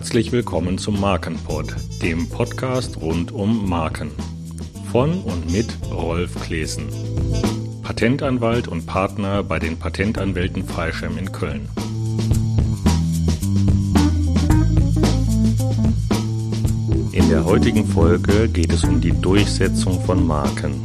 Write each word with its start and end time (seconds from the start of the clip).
Herzlich 0.00 0.32
willkommen 0.32 0.78
zum 0.78 0.98
Markenpod, 0.98 1.74
dem 2.00 2.26
Podcast 2.30 2.96
rund 3.02 3.32
um 3.32 3.68
Marken. 3.68 4.10
Von 4.90 5.20
und 5.24 5.52
mit 5.52 5.66
Rolf 5.92 6.40
Klesen, 6.40 6.88
Patentanwalt 7.82 8.66
und 8.66 8.86
Partner 8.86 9.42
bei 9.42 9.58
den 9.58 9.78
Patentanwälten 9.78 10.64
Freischem 10.64 11.18
in 11.18 11.30
Köln. 11.30 11.68
In 17.12 17.28
der 17.28 17.44
heutigen 17.44 17.86
Folge 17.86 18.48
geht 18.48 18.72
es 18.72 18.84
um 18.84 19.02
die 19.02 19.12
Durchsetzung 19.12 20.00
von 20.06 20.26
Marken. 20.26 20.80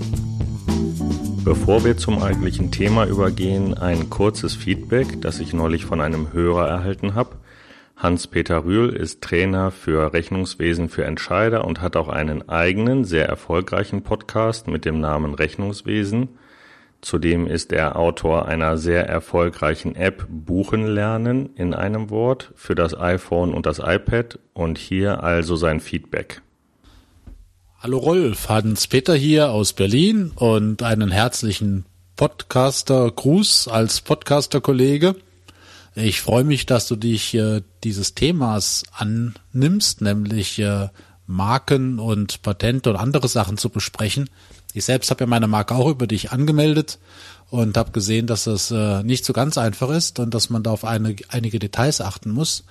Bevor 1.46 1.86
wir 1.86 1.96
zum 1.96 2.22
eigentlichen 2.22 2.70
Thema 2.70 3.06
übergehen, 3.06 3.76
ein 3.76 4.10
kurzes 4.10 4.56
Feedback, 4.56 5.22
das 5.22 5.40
ich 5.40 5.54
neulich 5.54 5.86
von 5.86 6.02
einem 6.02 6.34
Hörer 6.34 6.68
erhalten 6.68 7.16
habe. 7.16 7.38
Hans-Peter 8.06 8.66
Rühl 8.66 8.90
ist 8.96 9.24
Trainer 9.24 9.72
für 9.72 10.14
Rechnungswesen 10.14 10.90
für 10.90 11.06
Entscheider 11.06 11.66
und 11.66 11.82
hat 11.82 11.96
auch 11.96 12.08
einen 12.08 12.48
eigenen, 12.48 13.04
sehr 13.04 13.28
erfolgreichen 13.28 14.04
Podcast 14.04 14.68
mit 14.68 14.86
dem 14.86 15.00
Namen 15.00 15.34
Rechnungswesen. 15.34 16.30
Zudem 17.02 17.48
ist 17.48 17.74
er 17.74 17.96
Autor 17.96 18.46
einer 18.46 18.78
sehr 18.78 19.10
erfolgreichen 19.10 19.96
App 19.96 20.28
Buchen 20.30 20.86
lernen 20.86 21.50
in 21.56 21.74
einem 21.74 22.12
Wort 22.12 22.52
für 22.56 22.76
das 22.76 22.96
iPhone 22.96 23.56
und 23.56 23.66
das 23.66 23.80
iPad 23.80 24.38
und 24.54 24.78
hier 24.78 25.24
also 25.24 25.56
sein 25.56 25.80
Feedback. 25.80 26.44
Hallo 27.80 27.98
Rolf, 27.98 28.50
Hans-Peter 28.50 29.16
hier 29.16 29.50
aus 29.50 29.74
Berlin 29.74 30.32
und 30.36 30.84
einen 30.84 31.10
herzlichen 31.10 31.86
Podcaster-Gruß 32.18 33.68
als 33.68 34.02
Podcaster-Kollege. 34.02 35.16
Ich 35.98 36.20
freue 36.20 36.44
mich, 36.44 36.66
dass 36.66 36.88
du 36.88 36.98
dich 36.98 37.34
äh, 37.36 37.62
dieses 37.86 38.16
Themas 38.16 38.84
annimmst, 38.92 40.02
nämlich 40.02 40.60
äh, 40.60 40.90
Marken 41.26 42.00
und 42.00 42.42
Patente 42.42 42.90
und 42.90 42.98
andere 42.98 43.30
Sachen 43.30 43.58
zu 43.58 43.70
besprechen. 43.70 44.30
Ich 44.74 44.84
selbst 44.84 45.10
habe 45.10 45.24
ja 45.24 45.28
meine 45.28 45.48
Marke 45.48 45.74
auch 45.74 45.90
über 45.90 46.06
dich 46.06 46.34
angemeldet 46.34 47.00
und 47.50 47.78
habe 47.78 47.92
gesehen, 47.92 48.28
dass 48.28 48.44
das 48.44 48.72
äh, 48.72 49.04
nicht 49.04 49.24
so 49.24 49.32
ganz 49.32 49.58
einfach 49.58 49.90
ist 49.90 50.20
und 50.20 50.34
dass 50.34 50.50
man 50.50 50.64
da 50.64 50.72
auf 50.72 50.84
eine, 50.84 51.16
einige 51.30 51.60
Details 51.60 52.02
achten 52.02 52.32
muss. 52.32 52.66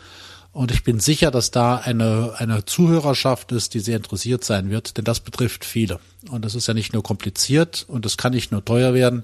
Und 0.52 0.70
ich 0.70 0.84
bin 0.84 1.00
sicher, 1.00 1.30
dass 1.30 1.50
da 1.50 1.77
eine, 1.77 2.34
eine 2.36 2.67
Zuhörerschaft 2.67 3.52
ist, 3.52 3.72
die 3.72 3.80
sehr 3.80 3.97
interessiert 3.97 4.45
sein 4.45 4.69
wird, 4.69 4.98
denn 4.98 5.05
das 5.05 5.20
betrifft 5.20 5.64
viele. 5.64 5.98
Und 6.30 6.45
das 6.45 6.55
ist 6.55 6.67
ja 6.67 6.75
nicht 6.75 6.92
nur 6.92 7.02
kompliziert 7.02 7.86
und 7.89 8.05
es 8.05 8.19
kann 8.19 8.34
nicht 8.34 8.52
nur 8.52 8.64
teuer 8.64 8.92
werden, 8.92 9.22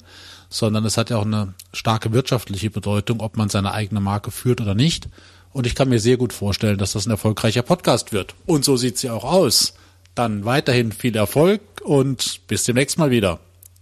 sondern 0.50 0.84
es 0.84 0.98
hat 0.98 1.08
ja 1.08 1.16
auch 1.16 1.24
eine 1.24 1.54
starke 1.72 2.12
wirtschaftliche 2.12 2.70
Bedeutung, 2.70 3.20
ob 3.20 3.36
man 3.36 3.48
seine 3.48 3.72
eigene 3.72 4.00
Marke 4.00 4.30
führt 4.30 4.60
oder 4.60 4.74
nicht. 4.74 5.08
Und 5.52 5.66
ich 5.66 5.74
kann 5.74 5.88
mir 5.88 6.00
sehr 6.00 6.16
gut 6.16 6.32
vorstellen, 6.32 6.78
dass 6.78 6.92
das 6.92 7.06
ein 7.06 7.10
erfolgreicher 7.10 7.62
Podcast 7.62 8.12
wird. 8.12 8.34
Und 8.46 8.64
so 8.64 8.76
sieht's 8.76 9.02
ja 9.02 9.14
auch 9.14 9.24
aus. 9.24 9.74
Dann 10.14 10.44
weiterhin 10.44 10.92
viel 10.92 11.16
Erfolg 11.16 11.60
und 11.82 12.46
bis 12.48 12.64
demnächst 12.64 12.98
mal 12.98 13.10
wieder. 13.10 13.40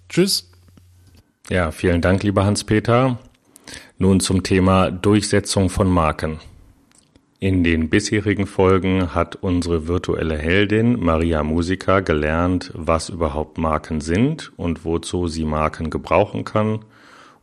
Tschüss. 0.09 0.51
Ja, 1.51 1.71
vielen 1.71 2.03
Dank, 2.03 2.23
lieber 2.23 2.45
Hans-Peter. 2.45 3.19
Nun 3.97 4.21
zum 4.21 4.43
Thema 4.43 4.91
Durchsetzung 4.91 5.71
von 5.71 5.89
Marken. 5.89 6.39
In 7.41 7.63
den 7.63 7.89
bisherigen 7.89 8.49
Folgen 8.49 9.15
hat 9.15 9.37
unsere 9.37 9.87
virtuelle 9.87 10.37
Heldin 10.37 10.99
Maria 10.99 11.45
Musica 11.45 12.01
gelernt, 12.01 12.73
was 12.75 13.11
überhaupt 13.11 13.59
Marken 13.59 14.01
sind 14.01 14.51
und 14.57 14.85
wozu 14.85 15.29
sie 15.29 15.45
Marken 15.45 15.89
gebrauchen 15.89 16.43
kann 16.43 16.81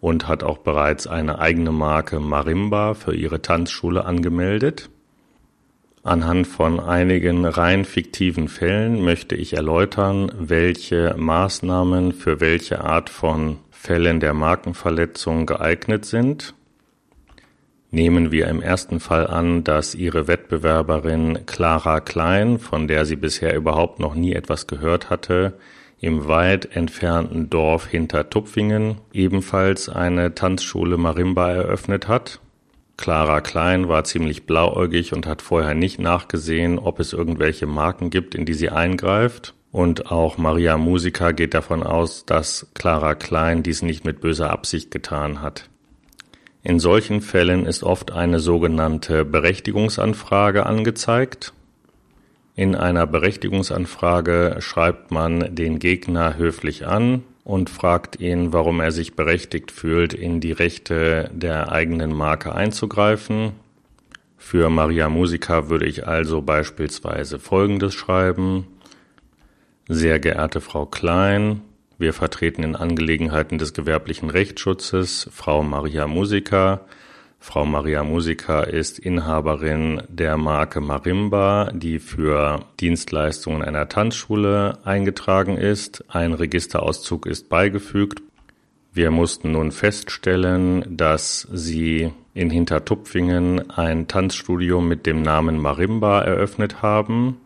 und 0.01 0.27
hat 0.27 0.43
auch 0.43 0.57
bereits 0.57 1.07
eine 1.07 1.39
eigene 1.39 1.71
Marke 1.71 2.19
Marimba 2.19 2.93
für 2.93 3.15
ihre 3.15 3.41
Tanzschule 3.41 4.03
angemeldet. 4.03 4.89
Anhand 6.03 6.45
von 6.45 6.81
einigen 6.81 7.45
rein 7.45 7.85
fiktiven 7.85 8.49
Fällen 8.49 9.01
möchte 9.01 9.37
ich 9.37 9.53
erläutern, 9.53 10.29
welche 10.37 11.15
Maßnahmen 11.17 12.11
für 12.11 12.41
welche 12.41 12.83
Art 12.83 13.09
von 13.09 13.59
Fällen 13.71 14.19
der 14.19 14.33
Markenverletzung 14.33 15.45
geeignet 15.45 16.03
sind 16.03 16.53
Nehmen 17.95 18.29
wir 18.33 18.49
im 18.49 18.61
ersten 18.61 18.99
Fall 18.99 19.25
an, 19.25 19.63
dass 19.63 19.95
Ihre 19.95 20.27
Wettbewerberin 20.27 21.45
Clara 21.45 22.01
Klein, 22.01 22.59
von 22.59 22.89
der 22.89 23.05
sie 23.05 23.15
bisher 23.15 23.55
überhaupt 23.55 24.01
noch 24.01 24.15
nie 24.15 24.33
etwas 24.33 24.67
gehört 24.67 25.09
hatte, 25.09 25.53
im 26.01 26.27
weit 26.27 26.75
entfernten 26.75 27.49
Dorf 27.49 27.87
hinter 27.87 28.29
Tupfingen 28.29 28.97
ebenfalls 29.13 29.87
eine 29.87 30.35
Tanzschule 30.35 30.97
Marimba 30.97 31.49
eröffnet 31.49 32.09
hat. 32.09 32.41
Clara 32.97 33.39
Klein 33.39 33.87
war 33.87 34.03
ziemlich 34.03 34.45
blauäugig 34.45 35.13
und 35.13 35.25
hat 35.25 35.41
vorher 35.41 35.73
nicht 35.73 35.97
nachgesehen, 35.97 36.79
ob 36.79 36.99
es 36.99 37.13
irgendwelche 37.13 37.65
Marken 37.65 38.09
gibt, 38.09 38.35
in 38.35 38.45
die 38.45 38.55
sie 38.55 38.71
eingreift. 38.71 39.53
Und 39.71 40.11
auch 40.11 40.37
Maria 40.37 40.77
Musica 40.77 41.31
geht 41.31 41.53
davon 41.53 41.81
aus, 41.81 42.25
dass 42.25 42.67
Clara 42.73 43.15
Klein 43.15 43.63
dies 43.63 43.81
nicht 43.83 44.03
mit 44.03 44.19
böser 44.19 44.49
Absicht 44.49 44.91
getan 44.91 45.41
hat. 45.41 45.69
In 46.67 46.79
solchen 46.79 47.21
Fällen 47.21 47.67
ist 47.67 47.83
oft 47.83 48.11
eine 48.11 48.39
sogenannte 48.39 49.23
Berechtigungsanfrage 49.23 50.65
angezeigt. 50.65 51.53
In 52.55 52.73
einer 52.73 53.05
Berechtigungsanfrage 53.05 54.55
schreibt 54.61 55.11
man 55.11 55.53
den 55.53 55.77
Gegner 55.77 56.37
höflich 56.37 56.87
an 56.87 57.23
und 57.43 57.69
fragt 57.69 58.19
ihn, 58.19 58.51
warum 58.51 58.79
er 58.79 58.91
sich 58.91 59.15
berechtigt 59.15 59.71
fühlt, 59.71 60.15
in 60.15 60.39
die 60.39 60.53
Rechte 60.53 61.29
der 61.31 61.71
eigenen 61.71 62.11
Marke 62.11 62.55
einzugreifen. 62.55 63.51
Für 64.35 64.71
Maria 64.71 65.07
Musica 65.07 65.69
würde 65.69 65.85
ich 65.85 66.07
also 66.07 66.41
beispielsweise 66.41 67.37
Folgendes 67.37 67.93
schreiben. 67.93 68.65
Sehr 69.87 70.19
geehrte 70.19 70.61
Frau 70.61 70.87
Klein, 70.87 71.61
wir 71.97 72.11
vertreten 72.11 72.63
in 72.63 72.75
Angelegenheiten 72.75 73.57
des 73.57 73.73
gewerblichen 73.73 74.29
Rechtsschutzes 74.29 75.29
Frau 75.31 75.63
Maria 75.63 76.07
Musica. 76.07 76.81
Frau 77.39 77.65
Maria 77.65 78.03
Musica 78.03 78.63
ist 78.63 78.99
Inhaberin 78.99 80.03
der 80.09 80.35
Marke 80.35 80.81
Marimba, 80.81 81.71
die 81.73 81.99
für 81.99 82.65
Dienstleistungen 82.81 83.61
einer 83.61 83.87
Tanzschule 83.87 84.79
eingetragen 84.83 85.57
ist. 85.57 86.03
Ein 86.09 86.33
Registerauszug 86.33 87.27
ist 87.27 87.47
beigefügt. 87.47 88.21
Wir 88.91 89.09
mussten 89.09 89.53
nun 89.53 89.71
feststellen, 89.71 90.97
dass 90.97 91.47
sie 91.53 92.11
in 92.33 92.49
Hintertupfingen 92.49 93.69
ein 93.69 94.07
Tanzstudio 94.07 94.81
mit 94.81 95.05
dem 95.05 95.21
Namen 95.21 95.59
Marimba 95.59 96.21
eröffnet 96.21 96.81
haben. 96.81 97.37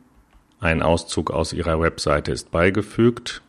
Ein 0.60 0.82
Auszug 0.82 1.30
aus 1.30 1.54
ihrer 1.54 1.80
Webseite 1.80 2.32
ist 2.32 2.50
beigefügt 2.50 3.44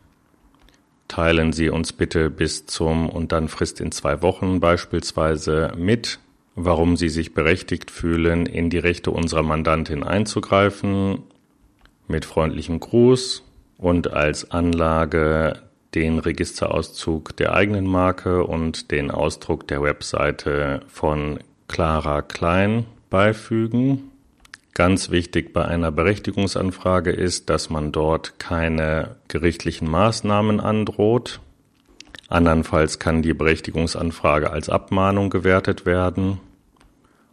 teilen 1.11 1.51
Sie 1.51 1.69
uns 1.69 1.91
bitte 1.91 2.29
bis 2.29 2.67
zum 2.67 3.09
und 3.09 3.33
dann 3.33 3.49
Frist 3.49 3.81
in 3.81 3.91
zwei 3.91 4.21
Wochen 4.21 4.61
beispielsweise 4.61 5.73
mit, 5.75 6.19
warum 6.55 6.95
Sie 6.95 7.09
sich 7.09 7.33
berechtigt 7.33 7.91
fühlen, 7.91 8.45
in 8.45 8.69
die 8.69 8.77
Rechte 8.77 9.11
unserer 9.11 9.43
Mandantin 9.43 10.03
einzugreifen. 10.03 11.23
Mit 12.07 12.23
freundlichem 12.23 12.79
Gruß 12.79 13.43
und 13.77 14.13
als 14.13 14.51
Anlage 14.51 15.61
den 15.95 16.17
Registerauszug 16.17 17.35
der 17.35 17.55
eigenen 17.55 17.87
Marke 17.87 18.45
und 18.45 18.91
den 18.91 19.11
Ausdruck 19.11 19.67
der 19.67 19.81
Webseite 19.81 20.79
von 20.87 21.39
Clara 21.67 22.21
Klein 22.21 22.85
beifügen. 23.09 24.10
Ganz 24.73 25.11
wichtig 25.11 25.51
bei 25.51 25.65
einer 25.65 25.91
Berechtigungsanfrage 25.91 27.11
ist, 27.11 27.49
dass 27.49 27.69
man 27.69 27.91
dort 27.91 28.39
keine 28.39 29.17
gerichtlichen 29.27 29.89
Maßnahmen 29.89 30.61
androht. 30.61 31.41
Andernfalls 32.29 32.97
kann 32.97 33.21
die 33.21 33.33
Berechtigungsanfrage 33.33 34.49
als 34.49 34.69
Abmahnung 34.69 35.29
gewertet 35.29 35.85
werden. 35.85 36.39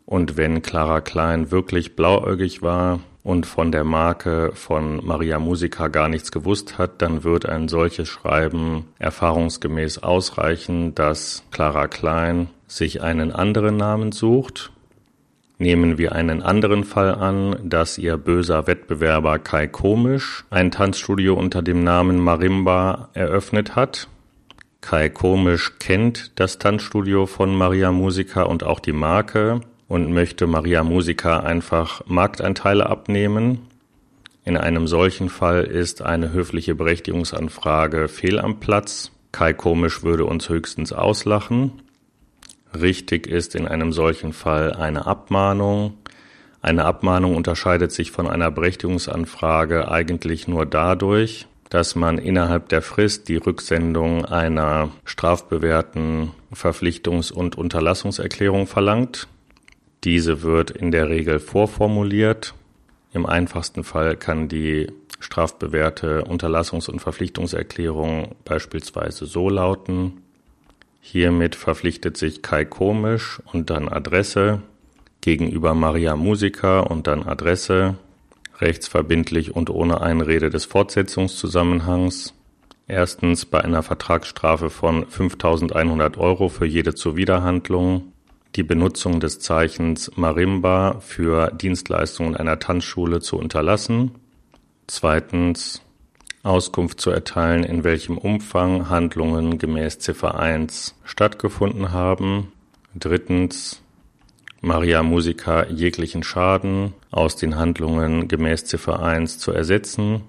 Und 0.05 0.37
wenn 0.37 0.63
Clara 0.63 1.01
Klein 1.01 1.53
wirklich 1.53 1.95
blauäugig 1.95 2.63
war 2.63 3.01
und 3.23 3.47
von 3.47 3.71
der 3.71 3.85
Marke 3.85 4.51
von 4.55 5.05
Maria 5.07 5.39
Musica 5.39 5.87
gar 5.87 6.09
nichts 6.09 6.33
gewusst 6.33 6.77
hat, 6.77 7.03
dann 7.03 7.23
wird 7.23 7.47
ein 7.47 7.69
solches 7.69 8.09
Schreiben 8.09 8.87
erfahrungsgemäß 8.99 9.99
ausreichen, 9.99 10.97
dass 10.97 11.45
Clara 11.53 11.87
Klein 11.87 12.49
sich 12.67 13.01
einen 13.01 13.31
anderen 13.31 13.77
Namen 13.77 14.11
sucht 14.11 14.73
Nehmen 15.61 15.99
wir 15.99 16.13
einen 16.13 16.41
anderen 16.41 16.85
Fall 16.85 17.13
an, 17.13 17.57
dass 17.65 17.99
Ihr 17.99 18.17
böser 18.17 18.69
Wettbewerber 18.69 19.41
Kai 19.41 19.67
Komisch 19.67 20.45
ein 20.51 20.71
Tanzstudio 20.71 21.35
unter 21.35 21.63
dem 21.63 21.83
Namen 21.83 22.19
Marimba 22.19 23.09
eröffnet 23.13 23.75
hat. 23.75 24.07
Kai 24.81 25.09
Komisch 25.09 25.73
kennt 25.81 26.39
das 26.39 26.59
Tanzstudio 26.59 27.27
von 27.27 27.57
Maria 27.57 27.91
Musica 27.91 28.43
und 28.43 28.63
auch 28.63 28.79
die 28.79 28.93
Marke 28.93 29.61
und 29.89 30.13
möchte 30.13 30.47
Maria 30.47 30.85
Musica 30.85 31.41
einfach 31.41 32.03
Markteinteile 32.07 32.89
abnehmen. 32.89 33.67
In 34.45 34.57
einem 34.57 34.87
solchen 34.87 35.29
Fall 35.29 35.65
ist 35.65 36.03
eine 36.03 36.33
höfliche 36.33 36.77
Berechtigungsanfrage 36.77 38.07
fehl 38.07 38.39
am 38.39 38.61
Platz. 38.61 39.11
Kai 39.33 39.55
Komisch 39.55 40.05
würde 40.05 40.25
uns 40.25 40.49
höchstens 40.49 40.93
auslachen. 40.93 41.83
Richtig 42.75 43.27
ist 43.27 43.55
in 43.55 43.67
einem 43.67 43.93
solchen 43.93 44.33
Fall 44.33 44.73
eine 44.75 45.07
Abmahnung. 45.07 45.95
Eine 46.61 46.85
Abmahnung 46.85 47.37
unterscheidet 47.37 47.93
sich 47.93 48.11
von 48.11 48.27
einer 48.27 48.51
Berechtigungsanfrage 48.51 49.91
eigentlich 49.91 50.49
nur 50.49 50.67
dadurch, 50.67 51.47
dass 51.71 51.95
man 51.95 52.19
innerhalb 52.19 52.69
der 52.69 52.83
Frist 52.83 53.29
die 53.29 53.37
Rücksendung 53.37 54.25
einer 54.25 54.91
strafbewährten 55.05 56.33
Verpflichtungs- 56.53 57.33
und 57.33 57.57
Unterlassungserklärung 57.57 58.67
verlangt. 58.67 59.29
Diese 60.05 60.43
wird 60.43 60.71
in 60.71 60.91
der 60.91 61.09
Regel 61.09 61.39
vorformuliert. 61.39 62.55
Im 63.13 63.27
einfachsten 63.27 63.85
Fall 63.85 64.17
kann 64.17 64.49
die 64.49 64.89
strafbewährte 65.21 66.25
Unterlassungs- 66.25 66.89
und 66.89 67.01
Verpflichtungserklärung 67.01 68.35
beispielsweise 68.45 69.27
so 69.27 69.49
lauten. 69.49 70.23
Hiermit 71.11 71.55
verpflichtet 71.55 72.19
sich 72.19 72.43
Kai 72.43 72.67
Komisch 72.67 73.41
und 73.55 73.71
dann 73.71 73.89
Adresse 73.89 74.61
gegenüber 75.23 75.73
Maria 75.73 76.17
Musica 76.17 76.81
und 76.81 77.07
dann 77.07 77.23
Adresse, 77.23 77.95
rechtsverbindlich 78.59 79.57
und 79.57 79.71
ohne 79.71 80.03
Einrede 80.03 80.51
des 80.51 80.67
Fortsetzungszusammenhangs. 80.67 82.35
Erstens 82.89 83.47
bei 83.47 83.65
einer 83.65 83.83
Vertragsstrafe 83.83 84.69
von 84.69 85.07
5.100 85.07 86.19
Euro 86.19 86.51
für 86.51 86.67
jede 86.67 86.95
Zuwiderhandlung, 86.95 88.13
die 88.55 88.63
Benutzung 88.63 89.19
des 89.19 89.41
Zeichens 89.41 90.13
Marimba 90.17 91.01
für 91.01 91.51
Dienstleistungen 91.53 92.37
einer 92.37 92.59
Tanzschule 92.59 93.21
zu 93.21 93.39
unterlassen. 93.39 94.11
Zweitens 94.87 95.81
Auskunft 96.43 97.01
zu 97.01 97.11
erteilen, 97.11 97.65
in 97.65 97.85
welchem 97.85 98.19
Umfang 98.19 98.89
Handlungen 98.89 99.59
gemäß 99.59 99.99
Ziffer 99.99 100.39
1 100.39 100.95
stattgefunden 101.05 101.93
haben. 101.93 102.53
Drittens 102.95 103.83
Maria 104.61 105.03
Musica 105.03 105.67
jeglichen 105.67 106.23
Schaden 106.23 106.95
aus 107.11 107.37
den 107.37 107.57
Handlungen 107.57 108.29
gemäß 108.29 108.65
Ziffer 108.65 109.01
1 109.01 109.39
zu 109.39 109.53
ersetzen 109.53 110.23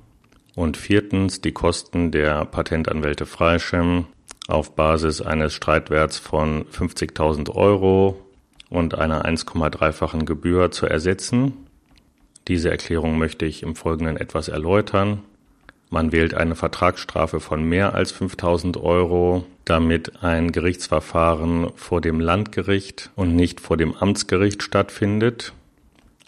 und 0.55 0.77
viertens 0.77 1.41
die 1.41 1.51
Kosten 1.51 2.11
der 2.11 2.45
Patentanwälte 2.45 3.25
Freischem 3.25 4.05
auf 4.47 4.75
Basis 4.75 5.21
eines 5.21 5.53
Streitwerts 5.53 6.17
von 6.17 6.65
50.000 6.65 7.55
Euro 7.55 8.19
und 8.69 8.95
einer 8.95 9.25
1,3-fachen 9.25 10.25
Gebühr 10.25 10.71
zu 10.71 10.85
ersetzen. 10.85 11.53
Diese 12.47 12.69
Erklärung 12.69 13.17
möchte 13.17 13.45
ich 13.45 13.63
im 13.63 13.75
Folgenden 13.75 14.17
etwas 14.17 14.47
erläutern. 14.47 15.23
Man 15.89 16.11
wählt 16.11 16.35
eine 16.35 16.55
Vertragsstrafe 16.55 17.39
von 17.39 17.63
mehr 17.63 17.95
als 17.95 18.11
5000 18.11 18.77
Euro, 18.77 19.45
damit 19.65 20.23
ein 20.23 20.51
Gerichtsverfahren 20.51 21.71
vor 21.75 21.99
dem 21.99 22.19
Landgericht 22.19 23.09
und 23.15 23.35
nicht 23.35 23.59
vor 23.59 23.75
dem 23.75 23.95
Amtsgericht 23.95 24.61
stattfindet. 24.61 25.53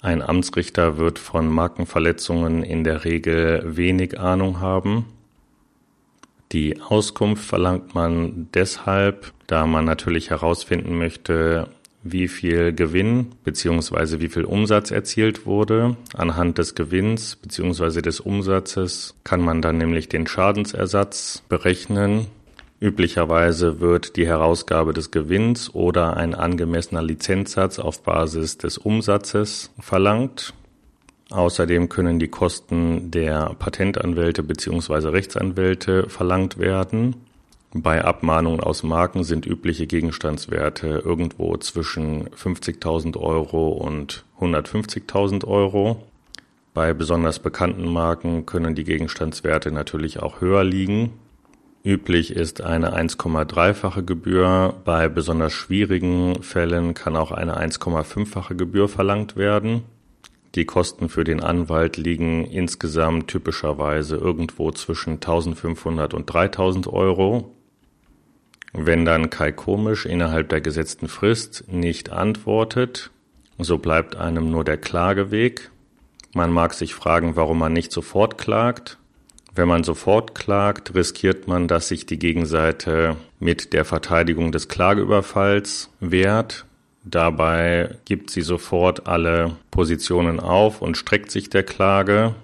Ein 0.02 0.24
Amtsrichter 0.24 0.98
wird 0.98 1.20
von 1.20 1.48
Markenverletzungen 1.48 2.64
in 2.64 2.84
der 2.84 3.06
Regel 3.06 3.78
wenig 3.78 4.20
Ahnung 4.20 4.60
haben. 4.60 5.06
Die 6.52 6.82
Auskunft 6.82 7.46
verlangt 7.46 7.94
man 7.94 8.50
deshalb, 8.56 9.32
da 9.46 9.68
man 9.68 9.86
natürlich 9.86 10.32
herausfinden 10.32 10.98
möchte, 10.98 11.70
wie 12.04 12.28
viel 12.28 12.74
Gewinn 12.74 13.28
bzw. 13.44 14.20
wie 14.20 14.30
viel 14.30 14.46
Umsatz 14.46 14.92
erzielt 14.92 15.46
wurde. 15.46 15.96
Anhand 16.16 16.58
des 16.58 16.76
Gewinns 16.76 17.36
bzw. 17.36 18.02
des 18.02 18.20
Umsatzes 18.20 19.16
kann 19.24 19.42
man 19.42 19.62
dann 19.62 19.78
nämlich 19.78 20.10
den 20.10 20.28
Schadensersatz 20.28 21.44
berechnen. 21.48 22.28
Üblicherweise 22.80 23.80
wird 23.80 24.16
die 24.16 24.26
Herausgabe 24.26 24.94
des 24.94 25.12
Gewinns 25.12 25.74
oder 25.76 26.18
ein 26.18 26.34
angemessener 26.34 27.04
Lizenzsatz 27.04 27.78
auf 27.78 28.02
Basis 28.02 28.58
des 28.58 28.80
Umsatzes 28.80 29.70
verlangt. 29.80 30.56
Außerdem 31.30 31.88
können 31.88 32.20
die 32.20 32.28
Kosten 32.28 33.12
der 33.12 33.56
Patentanwälte 33.60 34.42
bzw. 34.42 35.10
Rechtsanwälte 35.10 36.10
verlangt 36.10 36.58
werden. 36.58 37.16
Bei 37.74 38.04
Abmahnungen 38.04 38.60
aus 38.60 38.84
Marken 38.84 39.24
sind 39.24 39.46
übliche 39.46 39.88
Gegenstandswerte 39.88 41.02
irgendwo 41.06 41.56
zwischen 41.56 42.28
50.000 42.30 43.16
Euro 43.18 43.70
und 43.70 44.26
150.000 44.42 45.48
Euro. 45.48 46.04
Bei 46.74 46.94
besonders 46.94 47.40
bekannten 47.40 47.88
Marken 47.88 48.46
können 48.46 48.76
die 48.76 48.84
Gegenstandswerte 48.84 49.72
natürlich 49.72 50.22
auch 50.22 50.42
höher 50.42 50.66
liegen. 50.66 51.14
Üblich 51.82 52.36
ist 52.36 52.62
eine 52.62 52.94
1,3-fache 52.94 54.04
Gebühr. 54.04 54.76
Bei 54.84 55.08
besonders 55.08 55.54
schwierigen 55.54 56.44
Fällen 56.44 56.94
kann 56.94 57.16
auch 57.16 57.32
eine 57.32 57.58
1,5-fache 57.58 58.54
Gebühr 58.54 58.90
verlangt 58.90 59.38
werden. 59.38 59.84
Die 60.56 60.66
Kosten 60.66 61.08
für 61.08 61.24
den 61.24 61.40
Anwalt 61.40 61.96
liegen 61.96 62.44
insgesamt 62.44 63.30
typischerweise 63.30 64.18
irgendwo 64.18 64.72
zwischen 64.72 65.14
1500 65.14 66.14
und 66.14 66.26
3000 66.26 66.88
Euro. 66.88 67.56
Wenn 68.74 69.06
dann 69.06 69.30
Kai 69.30 69.52
Komisch 69.52 70.06
innerhalb 70.06 70.50
der 70.50 70.62
gesetzten 70.62 71.08
Frist 71.08 71.66
nicht 71.68 72.10
antwortet, 72.12 73.12
so 73.58 73.78
bleibt 73.78 74.16
einem 74.16 74.50
nur 74.50 74.64
der 74.64 74.78
Klageweg. 74.78 75.72
Man 76.34 76.52
mag 76.52 76.74
sich 76.74 76.96
fragen, 76.96 77.36
warum 77.36 77.60
man 77.60 77.74
nicht 77.74 77.92
sofort 77.92 78.38
klagt. 78.38 78.98
Wenn 79.54 79.68
man 79.68 79.84
sofort 79.84 80.34
klagt, 80.34 80.96
riskiert 80.96 81.48
man, 81.48 81.68
dass 81.68 81.90
sich 81.90 82.06
die 82.06 82.18
Gegenseite 82.18 83.18
mit 83.40 83.74
der 83.74 83.84
Verteidigung 83.84 84.54
des 84.54 84.70
Klageüberfalls 84.70 85.90
wehrt. 86.00 86.66
Dabei 87.04 87.98
gibt 88.06 88.30
sie 88.30 88.42
sofort 88.42 89.08
alle 89.08 89.58
Positionen 89.72 90.40
auf 90.40 90.82
und 90.82 90.96
streckt 90.96 91.32
sich 91.32 91.50
der 91.50 91.64
Klage. 91.64 92.36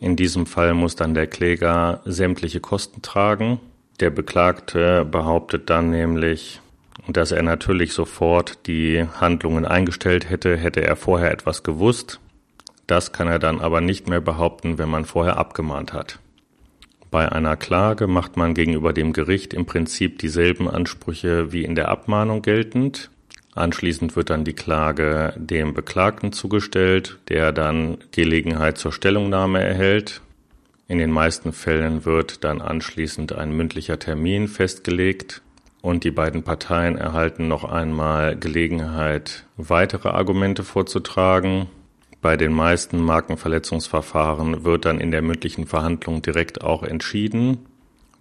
In 0.00 0.16
diesem 0.16 0.44
Fall 0.44 0.74
muss 0.74 0.96
dann 0.96 1.14
der 1.14 1.26
Kläger 1.26 2.02
sämtliche 2.04 2.60
Kosten 2.60 3.00
tragen. 3.00 3.60
Der 4.00 4.08
Beklagte 4.08 5.04
behauptet 5.04 5.68
dann 5.68 5.90
nämlich, 5.90 6.62
dass 7.06 7.32
er 7.32 7.42
natürlich 7.42 7.92
sofort 7.92 8.66
die 8.66 9.06
Handlungen 9.20 9.66
eingestellt 9.66 10.30
hätte, 10.30 10.56
hätte 10.56 10.82
er 10.82 10.96
vorher 10.96 11.30
etwas 11.30 11.62
gewusst. 11.62 12.18
Das 12.86 13.12
kann 13.12 13.28
er 13.28 13.38
dann 13.38 13.60
aber 13.60 13.82
nicht 13.82 14.08
mehr 14.08 14.22
behaupten, 14.22 14.78
wenn 14.78 14.88
man 14.88 15.04
vorher 15.04 15.36
abgemahnt 15.36 15.92
hat. 15.92 16.18
Bei 17.10 17.30
einer 17.30 17.56
Klage 17.56 18.06
macht 18.06 18.38
man 18.38 18.54
gegenüber 18.54 18.94
dem 18.94 19.12
Gericht 19.12 19.52
im 19.52 19.66
Prinzip 19.66 20.18
dieselben 20.18 20.68
Ansprüche 20.68 21.52
wie 21.52 21.64
in 21.64 21.74
der 21.74 21.88
Abmahnung 21.88 22.40
geltend. 22.40 23.10
Anschließend 23.54 24.16
wird 24.16 24.30
dann 24.30 24.44
die 24.44 24.54
Klage 24.54 25.34
dem 25.36 25.74
Beklagten 25.74 26.32
zugestellt, 26.32 27.18
der 27.28 27.52
dann 27.52 27.98
Gelegenheit 28.12 28.78
zur 28.78 28.92
Stellungnahme 28.92 29.60
erhält 29.60 30.22
in 30.90 30.98
den 30.98 31.12
meisten 31.12 31.52
Fällen 31.52 32.04
wird 32.04 32.42
dann 32.42 32.60
anschließend 32.60 33.32
ein 33.32 33.52
mündlicher 33.52 34.00
Termin 34.00 34.48
festgelegt 34.48 35.40
und 35.82 36.02
die 36.02 36.10
beiden 36.10 36.42
Parteien 36.42 36.98
erhalten 36.98 37.46
noch 37.46 37.62
einmal 37.62 38.36
Gelegenheit, 38.36 39.46
weitere 39.56 40.08
Argumente 40.08 40.64
vorzutragen. 40.64 41.66
Bei 42.20 42.36
den 42.36 42.52
meisten 42.52 42.98
Markenverletzungsverfahren 42.98 44.64
wird 44.64 44.84
dann 44.84 44.98
in 44.98 45.12
der 45.12 45.22
mündlichen 45.22 45.68
Verhandlung 45.68 46.22
direkt 46.22 46.64
auch 46.64 46.82
entschieden. 46.82 47.58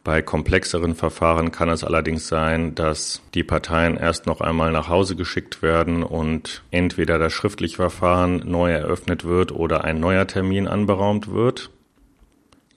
Bei 0.03 0.21
komplexeren 0.21 0.93
Verfahren 0.93 1.49
kann 1.51 1.69
es 1.69 1.83
allerdings 1.83 2.27
sein, 2.27 2.75
dass 2.75 3.23
die 3.33 3.43
Parteien 3.43 3.97
erst 3.97 4.27
noch 4.27 4.41
einmal 4.41 4.71
nach 4.71 4.89
Hause 4.89 5.15
geschickt 5.15 5.63
werden 5.63 6.03
und 6.03 6.61
entweder 6.69 7.17
das 7.17 7.33
schriftliche 7.33 7.77
Verfahren 7.77 8.43
neu 8.45 8.71
eröffnet 8.71 9.25
wird 9.25 9.51
oder 9.51 9.85
ein 9.85 9.99
neuer 9.99 10.27
Termin 10.27 10.67
anberaumt 10.67 11.31
wird. 11.33 11.71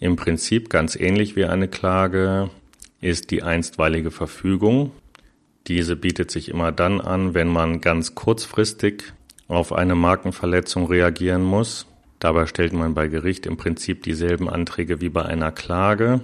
Im 0.03 0.17
Prinzip 0.17 0.69
ganz 0.69 0.97
ähnlich 0.97 1.37
wie 1.37 1.45
eine 1.45 1.69
Klage 1.69 2.51
ist 3.01 3.31
die 3.31 3.45
einstweilige 3.45 4.11
Verfügung. 4.11 4.91
Diese 5.69 5.95
bietet 5.95 6.29
sich 6.33 6.49
immer 6.49 6.73
dann 6.73 7.01
an, 7.01 7.35
wenn 7.35 7.47
man 7.47 7.81
ganz 7.81 8.17
kurzfristig 8.17 9.05
auf 9.47 9.73
eine 9.73 9.95
Markenverletzung 9.95 10.87
reagieren 10.87 11.45
muss. 11.45 11.87
Dabei 12.19 12.47
stellt 12.47 12.73
man 12.73 12.95
bei 12.95 13.07
Gericht 13.07 13.47
im 13.47 13.57
Prinzip 13.57 14.03
dieselben 14.03 14.51
Anträge 14.51 15.01
wie 15.01 15.09
bei 15.09 15.25
einer 15.25 15.53
Klage, 15.53 16.21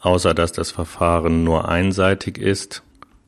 außer 0.00 0.32
dass 0.32 0.52
das 0.52 0.70
Verfahren 0.70 1.44
nur 1.44 1.68
einseitig 1.68 2.38
ist 2.38 2.82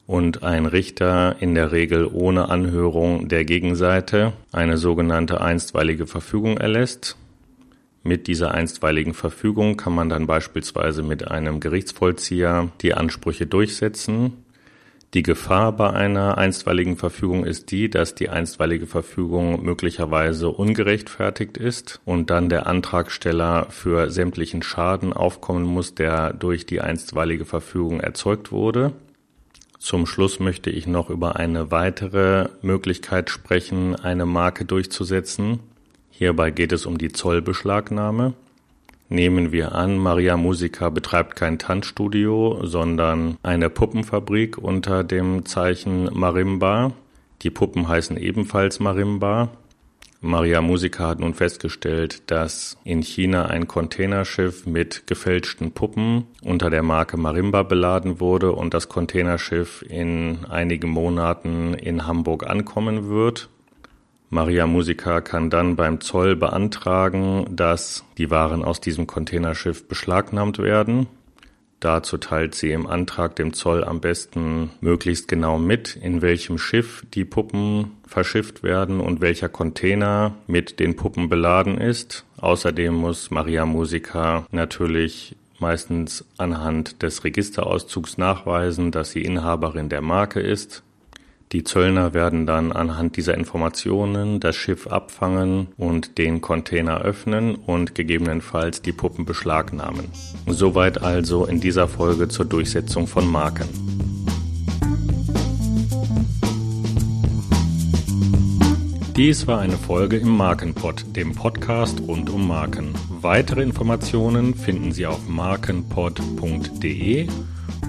und 0.06 0.42
ein 0.42 0.64
Richter 0.64 1.36
in 1.40 1.54
der 1.54 1.72
Regel 1.72 2.06
ohne 2.10 2.48
Anhörung 2.48 3.28
der 3.28 3.44
Gegenseite 3.44 4.32
eine 4.52 4.78
sogenannte 4.78 5.42
einstweilige 5.42 6.06
Verfügung 6.06 6.56
erlässt. 6.56 7.18
Mit 8.06 8.28
dieser 8.28 8.54
einstweiligen 8.54 9.14
Verfügung 9.14 9.76
kann 9.76 9.92
man 9.92 10.08
dann 10.08 10.28
beispielsweise 10.28 11.02
mit 11.02 11.26
einem 11.26 11.58
Gerichtsvollzieher 11.58 12.68
die 12.80 12.94
Ansprüche 12.94 13.48
durchsetzen. 13.48 14.44
Die 15.12 15.24
Gefahr 15.24 15.72
bei 15.72 15.90
einer 15.90 16.38
einstweiligen 16.38 16.96
Verfügung 16.96 17.44
ist 17.44 17.72
die, 17.72 17.90
dass 17.90 18.14
die 18.14 18.28
einstweilige 18.28 18.86
Verfügung 18.86 19.64
möglicherweise 19.64 20.50
ungerechtfertigt 20.50 21.56
ist 21.56 22.00
und 22.04 22.30
dann 22.30 22.48
der 22.48 22.68
Antragsteller 22.68 23.66
für 23.70 24.08
sämtlichen 24.08 24.62
Schaden 24.62 25.12
aufkommen 25.12 25.64
muss, 25.64 25.96
der 25.96 26.32
durch 26.32 26.64
die 26.64 26.80
einstweilige 26.80 27.44
Verfügung 27.44 27.98
erzeugt 27.98 28.52
wurde. 28.52 28.92
Zum 29.80 30.06
Schluss 30.06 30.38
möchte 30.38 30.70
ich 30.70 30.86
noch 30.86 31.10
über 31.10 31.34
eine 31.34 31.72
weitere 31.72 32.50
Möglichkeit 32.62 33.30
sprechen, 33.30 33.96
eine 33.96 34.26
Marke 34.26 34.64
durchzusetzen. 34.64 35.58
Hierbei 36.18 36.50
geht 36.50 36.72
es 36.72 36.86
um 36.86 36.96
die 36.96 37.12
Zollbeschlagnahme. 37.12 38.32
Nehmen 39.10 39.52
wir 39.52 39.74
an, 39.74 39.98
Maria 39.98 40.38
Musica 40.38 40.88
betreibt 40.88 41.36
kein 41.36 41.58
Tanzstudio, 41.58 42.60
sondern 42.62 43.36
eine 43.42 43.68
Puppenfabrik 43.68 44.56
unter 44.56 45.04
dem 45.04 45.44
Zeichen 45.44 46.08
Marimba. 46.18 46.92
Die 47.42 47.50
Puppen 47.50 47.86
heißen 47.86 48.16
ebenfalls 48.16 48.80
Marimba. 48.80 49.50
Maria 50.22 50.62
Musica 50.62 51.08
hat 51.08 51.20
nun 51.20 51.34
festgestellt, 51.34 52.22
dass 52.30 52.78
in 52.82 53.02
China 53.02 53.44
ein 53.44 53.68
Containerschiff 53.68 54.64
mit 54.64 55.06
gefälschten 55.06 55.72
Puppen 55.72 56.28
unter 56.42 56.70
der 56.70 56.82
Marke 56.82 57.18
Marimba 57.18 57.62
beladen 57.62 58.20
wurde 58.20 58.52
und 58.52 58.72
das 58.72 58.88
Containerschiff 58.88 59.84
in 59.86 60.46
einigen 60.48 60.88
Monaten 60.88 61.74
in 61.74 62.06
Hamburg 62.06 62.46
ankommen 62.46 63.10
wird. 63.10 63.50
Maria 64.28 64.66
Musica 64.66 65.20
kann 65.20 65.50
dann 65.50 65.76
beim 65.76 66.00
Zoll 66.00 66.36
beantragen, 66.36 67.46
dass 67.50 68.04
die 68.18 68.30
Waren 68.30 68.64
aus 68.64 68.80
diesem 68.80 69.06
Containerschiff 69.06 69.86
beschlagnahmt 69.86 70.58
werden. 70.58 71.06
Dazu 71.78 72.16
teilt 72.16 72.54
sie 72.54 72.72
im 72.72 72.86
Antrag 72.86 73.36
dem 73.36 73.52
Zoll 73.52 73.84
am 73.84 74.00
besten 74.00 74.70
möglichst 74.80 75.28
genau 75.28 75.58
mit, 75.58 75.94
in 75.94 76.22
welchem 76.22 76.58
Schiff 76.58 77.04
die 77.12 77.24
Puppen 77.24 77.92
verschifft 78.06 78.62
werden 78.62 78.98
und 78.98 79.20
welcher 79.20 79.48
Container 79.48 80.34
mit 80.46 80.80
den 80.80 80.96
Puppen 80.96 81.28
beladen 81.28 81.78
ist. 81.78 82.24
Außerdem 82.38 82.94
muss 82.94 83.30
Maria 83.30 83.66
Musica 83.66 84.46
natürlich 84.50 85.36
meistens 85.58 86.24
anhand 86.38 87.02
des 87.02 87.24
Registerauszugs 87.24 88.18
nachweisen, 88.18 88.90
dass 88.90 89.10
sie 89.10 89.22
Inhaberin 89.22 89.88
der 89.88 90.00
Marke 90.00 90.40
ist. 90.40 90.82
Die 91.52 91.62
Zöllner 91.62 92.12
werden 92.12 92.44
dann 92.44 92.72
anhand 92.72 93.16
dieser 93.16 93.34
Informationen 93.34 94.40
das 94.40 94.56
Schiff 94.56 94.88
abfangen 94.88 95.68
und 95.76 96.18
den 96.18 96.40
Container 96.40 97.02
öffnen 97.02 97.54
und 97.54 97.94
gegebenenfalls 97.94 98.82
die 98.82 98.92
Puppen 98.92 99.24
beschlagnahmen. 99.24 100.06
Soweit 100.46 101.02
also 101.02 101.46
in 101.46 101.60
dieser 101.60 101.86
Folge 101.86 102.26
zur 102.28 102.46
Durchsetzung 102.46 103.06
von 103.06 103.30
Marken. 103.30 103.68
Dies 109.16 109.46
war 109.46 109.60
eine 109.60 109.78
Folge 109.78 110.18
im 110.18 110.36
Markenpod, 110.36 111.16
dem 111.16 111.34
Podcast 111.34 112.02
rund 112.06 112.28
um 112.28 112.46
Marken. 112.48 112.92
Weitere 113.08 113.62
Informationen 113.62 114.54
finden 114.54 114.92
Sie 114.92 115.06
auf 115.06 115.26
markenpod.de 115.26 117.26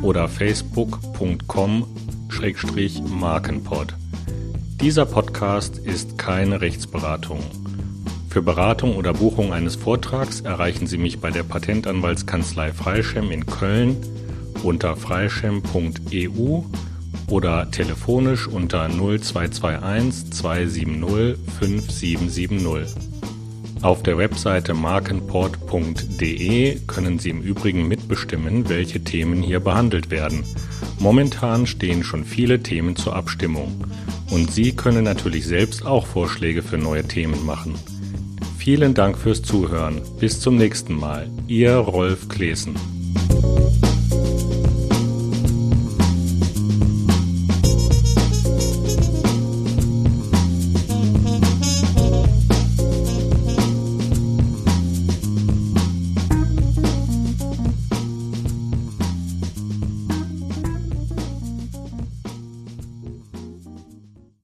oder 0.02 0.30
facebook.com 0.30 1.86
markenpod 3.10 3.96
Dieser 4.82 5.06
Podcast 5.06 5.78
ist 5.78 6.18
keine 6.18 6.62
Rechtsberatung. 6.62 7.40
Für 8.30 8.42
Beratung 8.42 8.96
oder 8.96 9.14
Buchung 9.14 9.54
eines 9.54 9.76
Vortrags 9.76 10.42
erreichen 10.42 10.88
Sie 10.88 10.98
mich 10.98 11.20
bei 11.20 11.32
der 11.32 11.44
Patentanwaltskanzlei 11.44 12.74
Freischem 12.74 13.32
in 13.32 13.46
Köln 13.46 13.98
unter 14.64 14.96
freischem.eu 14.96 16.62
oder 17.30 17.72
telefonisch 17.72 18.48
unter 18.48 18.88
0221 18.90 20.32
270 20.32 21.38
5770. 21.60 23.17
Auf 23.82 24.04
der 24.04 24.18
Webseite 24.18 24.74
markenport.de 24.74 26.80
können 26.88 27.20
Sie 27.20 27.30
im 27.30 27.42
Übrigen 27.42 27.88
mitbestimmen, 27.88 28.70
welche 28.70 29.04
Themen 29.04 29.42
hier 29.42 29.60
behandelt 29.60 30.10
werden. 30.10 30.44
Momentan 31.00 31.68
stehen 31.68 32.04
schon 32.04 32.26
viele 32.26 32.64
Themen 32.64 32.96
zur 32.96 33.16
Abstimmung. 33.16 33.86
Und 34.32 34.52
Sie 34.52 34.76
können 34.76 35.04
natürlich 35.04 35.46
selbst 35.46 35.86
auch 35.86 36.08
Vorschläge 36.08 36.64
für 36.64 36.78
neue 36.78 37.08
Themen 37.08 37.46
machen. 37.46 37.76
Vielen 38.58 38.94
Dank 38.94 39.18
fürs 39.18 39.44
Zuhören. 39.44 40.02
Bis 40.20 40.42
zum 40.42 40.58
nächsten 40.58 40.96
Mal. 40.96 41.30
Ihr 41.48 41.76
Rolf 41.76 42.28
Klesen. 42.28 42.76